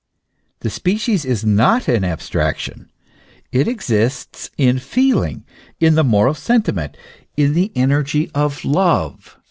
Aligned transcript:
The 0.61 0.71
species 0.71 1.25
is 1.25 1.45
not 1.45 1.87
an 1.87 2.03
abstraction; 2.03 2.89
it 3.51 3.67
exists 3.67 4.49
in 4.57 4.79
feeling, 4.79 5.45
in 5.79 5.93
the 5.93 6.03
moral 6.03 6.33
sentiment, 6.33 6.97
in 7.37 7.53
the 7.53 7.71
energy 7.75 8.31
of 8.33 8.65
love. 8.65 9.37